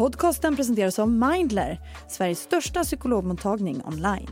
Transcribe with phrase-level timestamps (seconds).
[0.00, 4.30] Podcasten presenteras av Mindler, Sveriges största psykologmottagning online.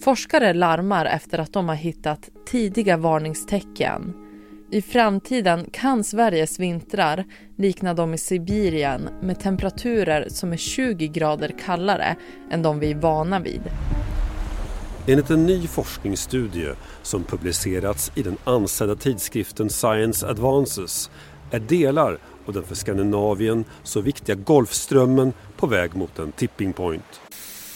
[0.00, 4.14] Forskare larmar efter att de har hittat tidiga varningstecken.
[4.70, 7.24] I framtiden kan Sveriges vintrar
[7.56, 12.16] likna de i Sibirien med temperaturer som är 20 grader kallare
[12.50, 13.62] än de vi är vana vid.
[15.06, 21.10] Enligt en ny forskningsstudie som publicerats i den ansedda tidskriften Science Advances
[21.50, 27.20] är delar av den för Skandinavien så viktiga Golfströmmen på väg mot en tipping point.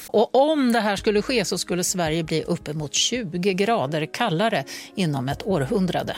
[0.09, 4.65] Och om det här skulle ske så skulle Sverige bli uppemot 20 grader kallare
[4.95, 6.17] inom ett århundrade.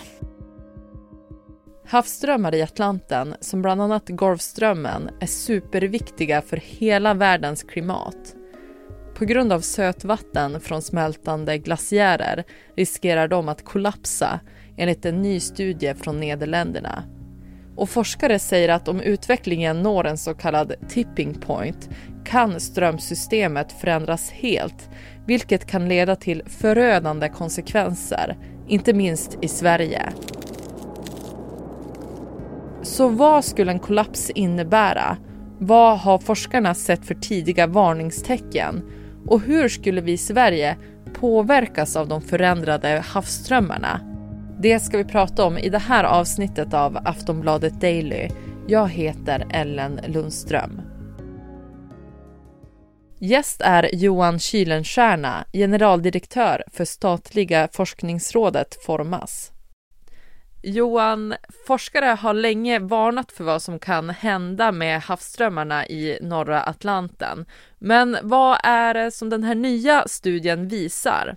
[1.89, 8.35] Havsströmmar i Atlanten, som bland annat Golfströmmen, är superviktiga för hela världens klimat.
[9.15, 12.45] På grund av sötvatten från smältande glaciärer
[12.77, 14.41] riskerar de att kollapsa
[14.77, 17.05] enligt en ny studie från Nederländerna.
[17.77, 21.89] Och forskare säger att om utvecklingen når en så kallad tipping point
[22.25, 24.91] kan strömsystemet förändras helt,
[25.27, 28.37] vilket kan leda till förödande konsekvenser,
[28.69, 30.03] inte minst i Sverige.
[32.83, 35.17] Så vad skulle en kollaps innebära?
[35.59, 38.83] Vad har forskarna sett för tidiga varningstecken?
[39.27, 40.77] Och hur skulle vi i Sverige
[41.15, 44.16] påverkas av de förändrade havsströmmarna?
[44.59, 48.29] Det ska vi prata om i det här avsnittet av Aftonbladet Daily.
[48.67, 50.81] Jag heter Ellen Lundström.
[53.19, 59.53] Gäst är Johan Kylenstierna, generaldirektör för statliga forskningsrådet Formas.
[60.63, 61.35] Johan,
[61.67, 67.47] forskare har länge varnat för vad som kan hända med havsströmmarna i norra Atlanten.
[67.79, 71.37] Men vad är det som den här nya studien visar?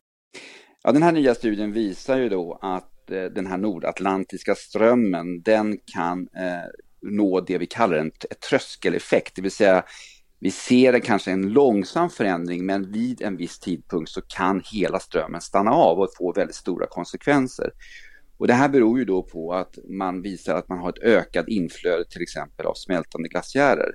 [0.83, 5.77] Ja, den här nya studien visar ju då att Eh, den här nordatlantiska strömmen, den
[5.93, 6.69] kan eh,
[7.01, 8.11] nå det vi kallar en
[8.49, 9.83] tröskeleffekt, det vill säga
[10.41, 15.41] vi ser kanske en långsam förändring men vid en viss tidpunkt så kan hela strömmen
[15.41, 17.71] stanna av och få väldigt stora konsekvenser.
[18.37, 21.47] Och det här beror ju då på att man visar att man har ett ökat
[21.47, 23.91] inflöde till exempel av smältande glaciärer.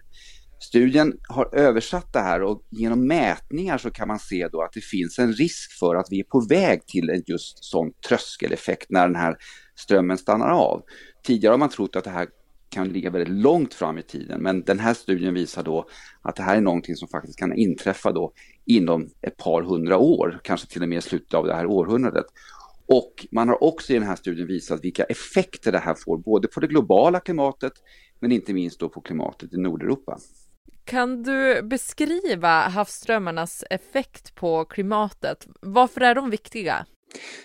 [0.68, 4.84] Studien har översatt det här och genom mätningar så kan man se då att det
[4.84, 9.06] finns en risk för att vi är på väg till en just sån tröskeleffekt när
[9.06, 9.36] den här
[9.76, 10.82] strömmen stannar av.
[11.26, 12.28] Tidigare har man trott att det här
[12.68, 15.88] kan ligga väldigt långt fram i tiden men den här studien visar då
[16.22, 18.32] att det här är någonting som faktiskt kan inträffa då
[18.66, 22.26] inom ett par hundra år, kanske till och med i slutet av det här århundradet.
[22.86, 26.48] Och man har också i den här studien visat vilka effekter det här får, både
[26.48, 27.72] på det globala klimatet
[28.20, 30.18] men inte minst då på klimatet i Nordeuropa.
[30.84, 35.46] Kan du beskriva havsströmmarnas effekt på klimatet?
[35.60, 36.86] Varför är de viktiga?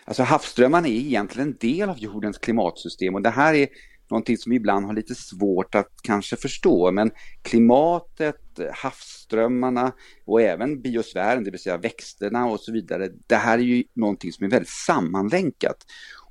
[0.05, 3.67] Alltså havsströmmarna är egentligen en del av jordens klimatsystem och det här är
[4.09, 6.91] någonting som vi ibland har lite svårt att kanske förstå.
[6.91, 7.11] Men
[7.41, 9.91] klimatet, havsströmmarna
[10.25, 13.09] och även biosfären, det vill säga växterna och så vidare.
[13.28, 15.78] Det här är ju någonting som är väldigt sammanlänkat.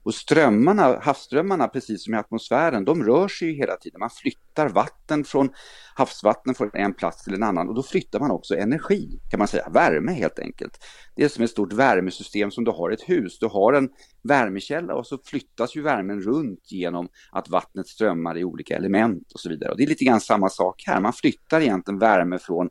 [0.08, 4.00] Och strömmarna, havsströmmarna, precis som i atmosfären, de rör sig ju hela tiden.
[4.00, 5.50] Man flyttar vatten från
[5.94, 9.48] havsvatten från en plats till en annan och då flyttar man också energi, kan man
[9.48, 10.84] säga, värme helt enkelt.
[11.16, 13.38] Det är som ett stort värmesystem som du har i ett hus.
[13.38, 13.88] Du har en
[14.22, 19.40] värmekälla och så flyttas ju värmen runt genom att vattnet strömmar i olika element och
[19.40, 19.70] så vidare.
[19.70, 22.70] Och det är lite grann samma sak här, man flyttar egentligen värme från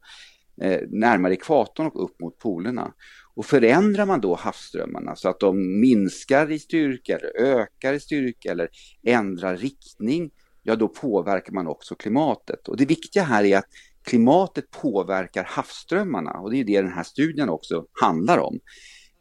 [0.61, 2.93] eh, närmare ekvatorn och upp mot polerna.
[3.37, 8.51] Och förändrar man då havsströmmarna så att de minskar i styrka eller ökar i styrka
[8.51, 8.69] eller
[9.03, 10.31] ändrar riktning,
[10.63, 12.67] ja då påverkar man också klimatet.
[12.67, 13.67] Och det viktiga här är att
[14.03, 18.59] klimatet påverkar havsströmmarna och det är det den här studien också handlar om.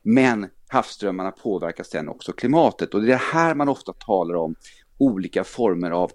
[0.02, 4.54] Men havsströmmarna påverkar sedan också klimatet och det är här man ofta talar om
[4.98, 6.12] olika former av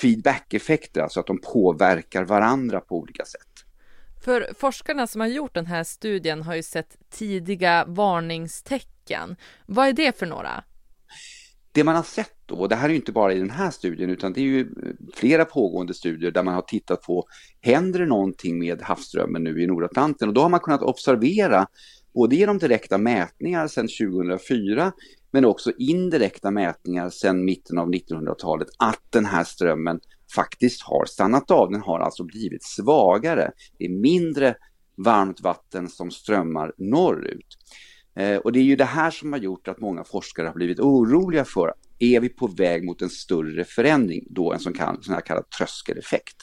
[0.00, 3.45] feedback-effekter, alltså att de påverkar varandra på olika sätt.
[4.26, 9.36] För forskarna som har gjort den här studien har ju sett tidiga varningstecken.
[9.66, 10.64] Vad är det för några?
[11.72, 13.70] Det man har sett då, och det här är ju inte bara i den här
[13.70, 14.66] studien utan det är ju eh,
[15.14, 17.26] flera pågående studier där man har tittat på,
[17.60, 20.28] händer det någonting med havsströmmen nu i Nordatlanten?
[20.28, 21.66] Och då har man kunnat observera,
[22.14, 24.92] både genom direkta mätningar sedan 2004
[25.30, 30.00] men också indirekta mätningar sedan mitten av 1900-talet, att den här strömmen
[30.34, 31.70] faktiskt har stannat av.
[31.70, 33.50] Den har alltså blivit svagare.
[33.78, 34.54] Det är mindre
[34.96, 37.46] varmt vatten som strömmar norrut.
[38.16, 40.80] Eh, och det är ju det här som har gjort att många forskare har blivit
[40.80, 45.14] oroliga för, är vi på väg mot en större förändring, då en sån, kan, sån
[45.14, 46.36] här kallad tröskeleffekt.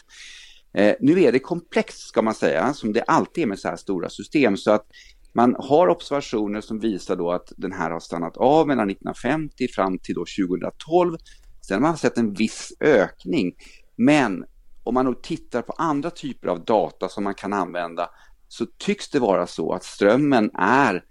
[0.73, 3.75] Eh, nu är det komplext ska man säga, som det alltid är med så här
[3.75, 4.85] stora system, så att
[5.33, 9.99] man har observationer som visar då att den här har stannat av mellan 1950 fram
[9.99, 11.17] till då 2012
[11.67, 13.55] Sen har man sett en viss ökning.
[13.95, 14.45] Men
[14.83, 18.09] om man nog tittar på andra typer av data som man kan använda
[18.47, 21.03] så tycks det vara så att strömmen är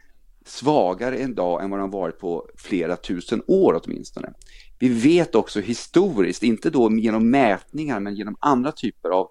[0.44, 4.32] svagare en dag än vad den varit på flera tusen år åtminstone.
[4.78, 9.30] Vi vet också historiskt, inte då genom mätningar men genom andra typer av,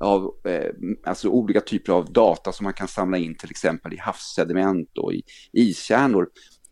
[0.00, 0.70] av eh,
[1.04, 5.12] alltså olika typer av data som man kan samla in till exempel i havssediment och
[5.12, 5.22] i
[5.52, 6.28] iskärnor,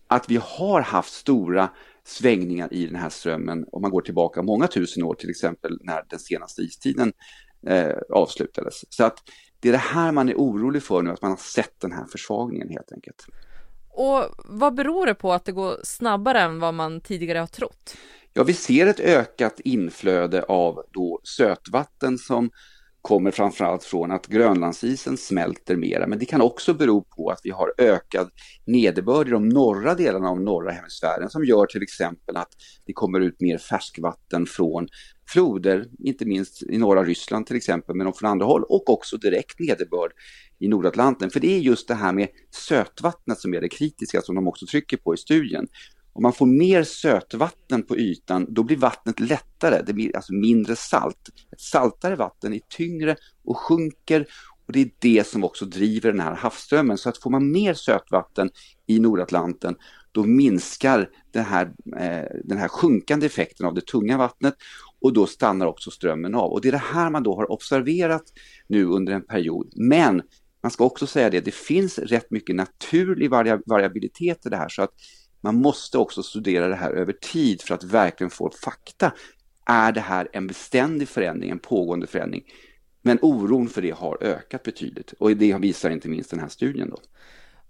[0.08, 1.70] att vi har haft stora
[2.06, 6.04] svängningar i den här strömmen om man går tillbaka många tusen år till exempel när
[6.08, 7.12] den senaste istiden
[7.66, 8.84] eh, avslutades.
[8.88, 9.18] Så att
[9.60, 12.04] det är det här man är orolig för nu, att man har sett den här
[12.04, 13.26] försvagningen helt enkelt.
[13.90, 17.96] Och vad beror det på att det går snabbare än vad man tidigare har trott?
[18.32, 22.50] Ja, vi ser ett ökat inflöde av då sötvatten som
[23.04, 27.50] kommer framförallt från att Grönlandsisen smälter mera, men det kan också bero på att vi
[27.50, 28.30] har ökad
[28.66, 32.48] nederbörd i de norra delarna av norra hemisfären som gör till exempel att
[32.86, 34.88] det kommer ut mer färskvatten från
[35.28, 39.60] floder, inte minst i norra Ryssland till exempel, men från andra håll och också direkt
[39.60, 40.12] nederbörd
[40.58, 41.30] i Nordatlanten.
[41.30, 44.66] För det är just det här med sötvattnet som är det kritiska som de också
[44.66, 45.66] trycker på i studien.
[46.14, 50.76] Om man får mer sötvatten på ytan, då blir vattnet lättare, det blir alltså mindre
[50.76, 51.30] salt.
[51.52, 54.26] Ett saltare vatten är tyngre och sjunker
[54.66, 56.98] och det är det som också driver den här havsströmmen.
[56.98, 58.50] Så att får man mer sötvatten
[58.86, 59.76] i Nordatlanten,
[60.12, 61.66] då minskar den här,
[61.96, 64.54] eh, den här sjunkande effekten av det tunga vattnet
[65.00, 66.52] och då stannar också strömmen av.
[66.52, 68.22] Och det är det här man då har observerat
[68.66, 69.72] nu under en period.
[69.76, 70.22] Men
[70.62, 73.30] man ska också säga det, det finns rätt mycket naturlig
[73.66, 74.92] variabilitet i det här så att
[75.44, 79.12] man måste också studera det här över tid för att verkligen få fakta.
[79.66, 82.44] Är det här en beständig förändring, en pågående förändring?
[83.02, 86.90] Men oron för det har ökat betydligt och det visar inte minst den här studien.
[86.90, 86.96] Då.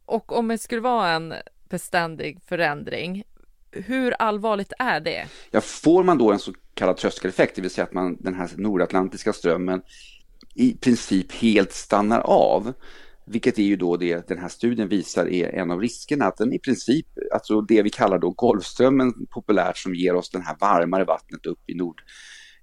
[0.05, 1.35] Och om det skulle vara en
[1.69, 3.25] beständig förändring,
[3.71, 5.27] hur allvarligt är det?
[5.51, 8.51] Ja, får man då en så kallad tröskeleffekt, det vill säga att man, den här
[8.57, 9.83] nordatlantiska strömmen
[10.55, 12.73] i princip helt stannar av,
[13.27, 16.53] vilket är ju då det den här studien visar är en av riskerna, att den
[16.53, 21.05] i princip, alltså det vi kallar då Golfströmmen populärt som ger oss den här varmare
[21.05, 22.03] vattnet upp i nord,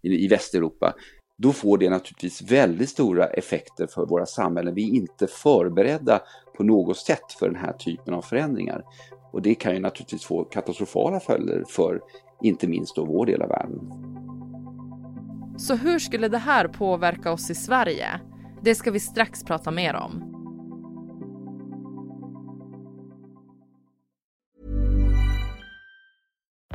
[0.02, 0.94] i, i Västeuropa,
[1.38, 4.76] då får det naturligtvis väldigt stora effekter för våra samhällen.
[4.76, 6.22] Vi är inte förberedda
[6.58, 8.84] på något sätt för den här typen av förändringar.
[9.34, 12.02] Och det kan ju naturligtvis få katastrofala följder för
[12.44, 13.80] inte minst då vår del av världen.
[15.58, 18.08] Så hur skulle det här påverka oss i Sverige?
[18.64, 20.31] Det ska vi strax prata mer om.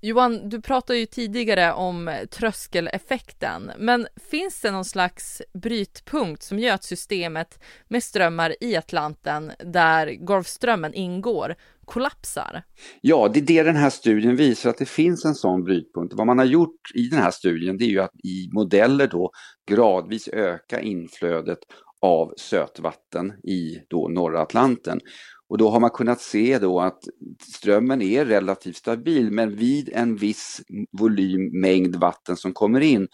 [0.00, 6.74] Johan, du pratade ju tidigare om tröskeleffekten, men finns det någon slags brytpunkt som gör
[6.74, 7.58] att systemet
[7.88, 11.54] med strömmar i Atlanten, där Golfströmmen ingår,
[11.84, 12.62] kollapsar?
[13.00, 16.14] Ja, det är det den här studien visar, att det finns en sån brytpunkt.
[16.14, 19.30] Vad man har gjort i den här studien, det är ju att i modeller då
[19.70, 21.58] gradvis öka inflödet
[22.00, 25.00] av sötvatten i då norra Atlanten.
[25.48, 27.00] Och då har man kunnat se då att
[27.42, 30.62] strömmen är relativt stabil men vid en viss
[30.98, 33.08] volym, mängd vatten som kommer in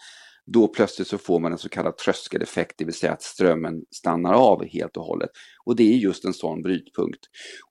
[0.45, 4.33] då plötsligt så får man en så kallad tröskeleffekt, det vill säga att strömmen stannar
[4.33, 5.29] av helt och hållet.
[5.65, 7.19] Och det är just en sån brytpunkt.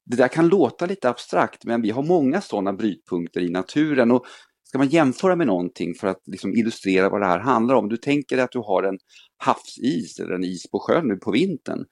[0.05, 4.25] Det där kan låta lite abstrakt men vi har många sådana brytpunkter i naturen och
[4.65, 7.89] ska man jämföra med någonting för att liksom illustrera vad det här handlar om.
[7.89, 8.99] Du tänker dig att du har en
[9.37, 11.85] havsis eller en is på sjön nu på vintern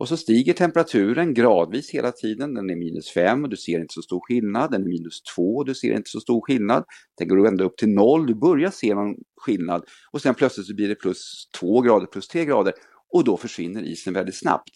[0.00, 2.54] och så stiger temperaturen gradvis hela tiden.
[2.54, 4.70] Den är minus 5 och du ser inte så stor skillnad.
[4.70, 6.84] Den är minus 2 och du ser inte så stor skillnad.
[7.18, 8.26] Den går ända upp till 0.
[8.26, 12.28] Du börjar se någon skillnad och sen plötsligt så blir det plus 2 grader, plus
[12.28, 12.72] 3 grader
[13.12, 14.70] och då försvinner isen väldigt snabbt.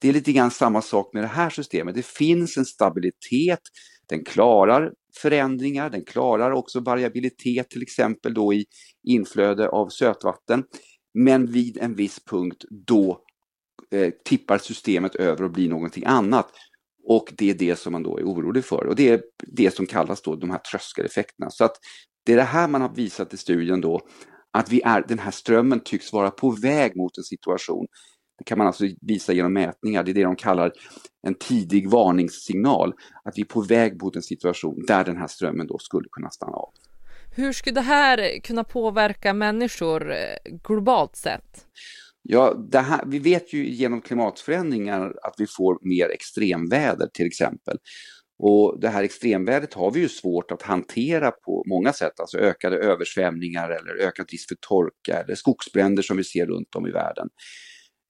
[0.00, 1.94] Det är lite grann samma sak med det här systemet.
[1.94, 3.60] Det finns en stabilitet.
[4.08, 8.64] Den klarar förändringar, den klarar också variabilitet till exempel då i
[9.08, 10.64] inflöde av sötvatten.
[11.14, 13.23] Men vid en viss punkt då
[13.90, 16.50] eh, tippar systemet över och blir någonting annat.
[17.06, 19.86] Och det är det som man då är orolig för och det är det som
[19.86, 21.50] kallas då de här tröskeleffekterna.
[21.50, 21.76] Så att
[22.26, 24.00] det är det här man har visat i studien då,
[24.52, 27.86] att vi är, den här strömmen tycks vara på väg mot en situation
[28.38, 30.02] Det kan man alltså visa genom mätningar.
[30.02, 30.72] Det är det de kallar
[31.26, 32.92] en tidig varningssignal.
[33.24, 36.30] Att vi är på väg mot en situation där den här strömmen då skulle kunna
[36.30, 36.72] stanna av.
[37.36, 40.18] Hur skulle det här kunna påverka människor eh,
[40.64, 41.66] globalt sett?
[42.28, 47.78] Ja, här, vi vet ju genom klimatförändringar att vi får mer extremväder till exempel.
[48.38, 52.76] Och det här extremvädret har vi ju svårt att hantera på många sätt, alltså ökade
[52.76, 57.28] översvämningar eller ökad risk för torka eller skogsbränder som vi ser runt om i världen.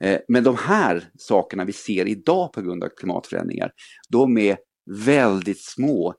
[0.04, 3.70] Eh, men de här sakerna vi ser idag på grund av klimatförändringar,
[4.08, 4.56] de är
[5.04, 6.14] väldigt små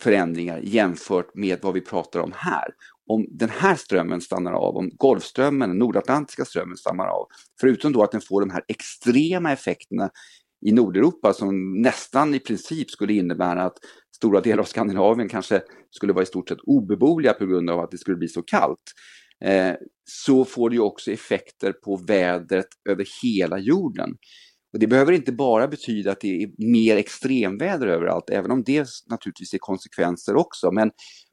[0.00, 2.68] förändringar jämfört med vad vi pratar om här.
[3.08, 7.26] Om den här strömmen stannar av, om Golfströmmen, den nordatlantiska strömmen stannar av,
[7.60, 10.10] förutom då att den får de här extrema effekterna
[10.66, 13.78] i Nordeuropa som nästan i princip skulle innebära att
[14.16, 17.90] stora delar av Skandinavien kanske skulle vara i stort sett obeboeliga på grund av att
[17.90, 18.92] det skulle bli så kallt.
[19.44, 19.74] Eh,
[20.04, 24.16] så får det ju också effekter på vädret över hela jorden.
[24.76, 28.86] Och det behöver inte bara betyda att det är mer extremväder överallt, även om det
[29.10, 30.72] naturligtvis är konsekvenser också.
[30.72, 30.90] Men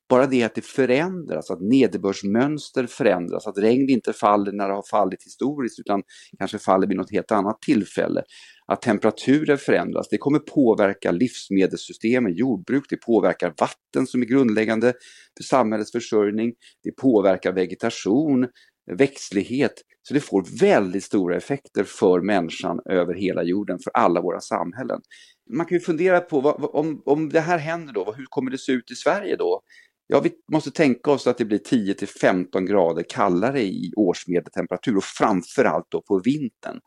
[0.10, 4.90] bara det att det förändras, att nederbördsmönster förändras, att regn inte faller när det har
[4.90, 6.02] fallit historiskt utan
[6.38, 8.24] kanske faller vid något helt annat tillfälle.
[8.68, 14.94] Att temperaturer förändras, det kommer påverka livsmedelssystemen, jordbruk, det påverkar vatten som är grundläggande
[15.38, 18.48] för samhällets försörjning, det påverkar vegetation,
[18.92, 19.74] växtlighet.
[20.02, 25.02] Så det får väldigt stora effekter för människan över hela jorden, för alla våra samhällen.
[25.50, 28.58] Man kan ju fundera på vad, om, om det här händer då, hur kommer det
[28.58, 29.62] se ut i Sverige då?
[30.08, 34.98] Ja, vi måste tänka oss att det blir 10 till 15 grader kallare i årsmedeltemperatur
[34.98, 36.80] och framförallt då på vintern.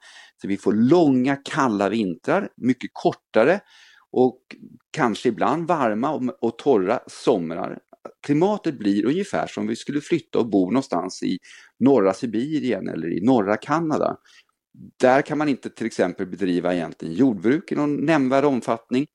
[0.43, 3.61] Så vi får långa kalla vintrar, mycket kortare
[4.13, 4.41] och
[4.91, 7.79] kanske ibland varma och, och torra somrar.
[8.27, 11.39] Klimatet blir ungefär som vi skulle flytta och bo någonstans i
[11.79, 14.17] norra Sibirien eller i norra Kanada.
[15.01, 19.07] Där kan man inte till exempel bedriva egentligen jordbruk i någon nämnvärd omfattning.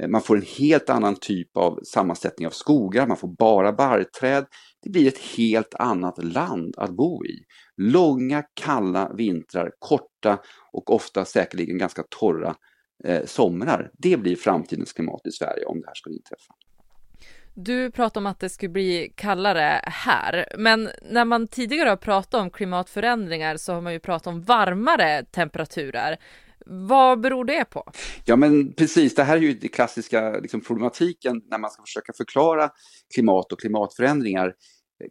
[0.00, 4.46] Eh, man får en helt annan typ av sammansättning av skogar, man får bara barrträd.
[4.82, 7.44] Det blir ett helt annat land att bo i.
[7.76, 10.38] Långa kalla vintrar, korta
[10.72, 12.54] och ofta säkerligen ganska torra
[13.04, 13.90] eh, somrar.
[13.98, 16.54] Det blir framtidens klimat i Sverige om det här skulle inträffa.
[17.64, 22.34] Du pratade om att det skulle bli kallare här, men när man tidigare har pratat
[22.34, 26.16] om klimatförändringar så har man ju pratat om varmare temperaturer.
[26.66, 27.90] Vad beror det på?
[28.24, 32.12] Ja men precis, det här är ju den klassiska liksom, problematiken när man ska försöka
[32.16, 32.70] förklara
[33.14, 34.54] klimat och klimatförändringar.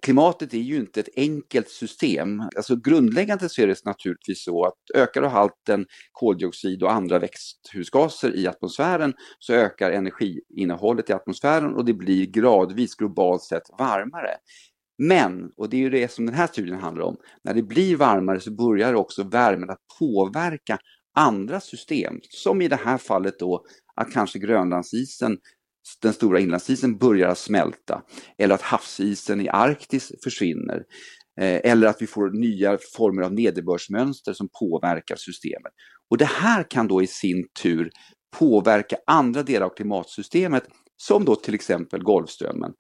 [0.02, 2.40] Klimatet är ju inte ett enkelt system.
[2.40, 8.36] Alltså grundläggande så är det naturligtvis så att ökar du halten koldioxid och andra växthusgaser
[8.36, 14.36] i atmosfären så ökar energiinnehållet i atmosfären och det blir gradvis globalt sett varmare.
[14.98, 17.96] Men, och det är ju det som den här studien handlar om, när det blir
[17.96, 20.80] varmare så börjar också värmen att påverka
[21.16, 23.66] andra system, som i det här fallet då
[23.96, 25.38] att kanske Grönlandsisen,
[26.02, 28.02] den stora inlandsisen, börjar smälta
[28.38, 30.84] eller att havsisen i Arktis försvinner
[31.42, 35.72] eh, eller att vi får nya former av nederbördsmönster som påverkar systemet.
[36.10, 37.90] Och det här kan då i sin tur
[38.38, 40.64] påverka andra delar av klimatsystemet
[40.98, 42.72] som då till exempel Golfströmmen.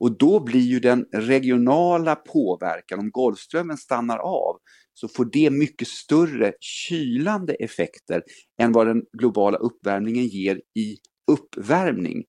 [0.00, 4.56] Och då blir ju den regionala påverkan, om Golfströmmen stannar av,
[4.94, 8.22] så får det mycket större kylande effekter
[8.60, 12.24] än vad den globala uppvärmningen ger i uppvärmning.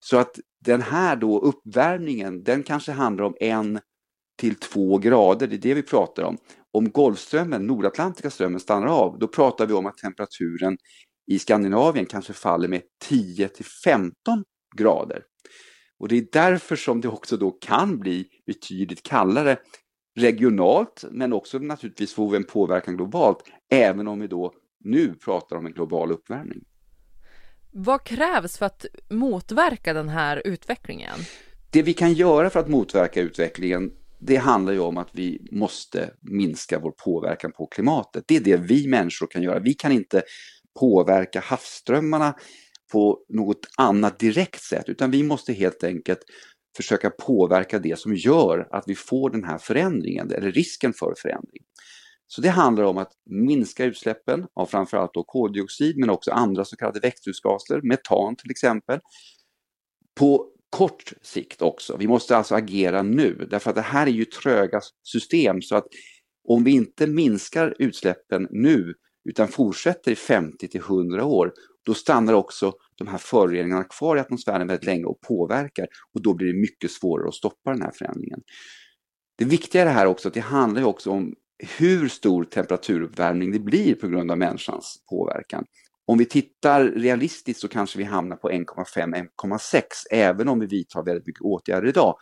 [0.00, 3.80] Så att den här då uppvärmningen, den kanske handlar om en
[4.38, 6.38] till två grader, det är det vi pratar om.
[6.72, 10.76] Om Golfströmmen, Nordatlantiska strömmen, stannar av, då pratar vi om att temperaturen
[11.30, 14.44] i Skandinavien kanske faller med 10 till 15
[14.76, 15.22] grader.
[15.98, 19.58] Och det är därför som det också då kan bli betydligt kallare
[20.18, 23.38] regionalt men också naturligtvis får vi en påverkan globalt
[23.72, 24.52] även om vi då
[24.84, 26.60] nu pratar om en global uppvärmning.
[27.72, 31.18] Vad krävs för att motverka den här utvecklingen?
[31.70, 36.10] Det vi kan göra för att motverka utvecklingen det handlar ju om att vi måste
[36.20, 38.24] minska vår påverkan på klimatet.
[38.26, 39.58] Det är det vi människor kan göra.
[39.58, 40.22] Vi kan inte
[40.80, 42.34] påverka havsströmmarna
[42.92, 46.18] på något annat direkt sätt utan vi måste helt enkelt
[46.76, 51.62] försöka påverka det som gör att vi får den här förändringen eller risken för förändring.
[52.32, 56.76] Så det handlar om att minska utsläppen av framförallt då koldioxid men också andra så
[56.76, 59.00] kallade växthusgaser, metan till exempel.
[60.18, 61.96] På kort sikt också.
[61.96, 65.86] Vi måste alltså agera nu därför att det här är ju tröga system så att
[66.48, 68.94] om vi inte minskar utsläppen nu
[69.28, 71.52] utan fortsätter i 50 till 100 år,
[71.86, 76.34] då stannar också de här föroreningarna kvar i atmosfären väldigt länge och påverkar och då
[76.34, 78.40] blir det mycket svårare att stoppa den här förändringen.
[79.38, 81.34] Det viktiga är det här också att det handlar ju också om
[81.78, 85.64] hur stor temperaturuppvärmning det blir på grund av människans påverkan.
[86.06, 91.26] Om vi tittar realistiskt så kanske vi hamnar på 1,5-1,6 även om vi vidtar väldigt
[91.26, 92.16] mycket åtgärder idag.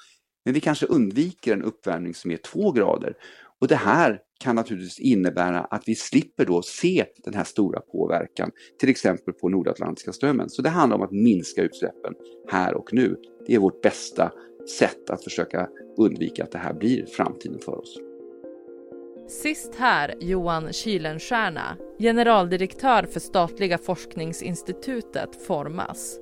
[0.45, 3.14] Men vi kanske undviker en uppvärmning som är 2 grader.
[3.61, 8.50] Och det här kan naturligtvis innebära att vi slipper då se den här stora påverkan,
[8.80, 10.50] till exempel på Nordatlantiska strömmen.
[10.50, 12.14] Så det handlar om att minska utsläppen
[12.50, 13.16] här och nu.
[13.47, 14.33] Det är vårt bästa
[14.78, 15.68] sätt att försöka
[15.99, 18.07] undvika att det här blir framtiden för oss.
[19.28, 26.18] Sist här Johan Kylenstierna, generaldirektör för statliga forskningsinstitutet Formas.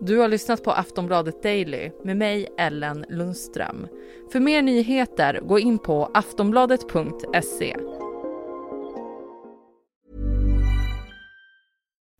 [0.00, 3.86] Du har lyssnat på Aftonbladet Daily med mig Ellen Lundström.
[4.32, 7.76] För mer nyheter gå in på aftonbladet.se.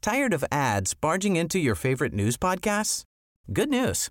[0.03, 3.05] Tired of ads barging into your favorite news podcasts?
[3.47, 4.11] Good news.